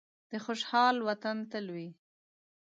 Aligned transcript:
د 0.31 0.33
خوشحال 0.45 0.95
وطن 1.07 1.37
تل 1.51 1.65
وي. 1.75 1.89